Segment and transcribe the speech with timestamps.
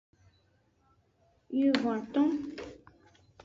[1.55, 2.29] Wivon-aton.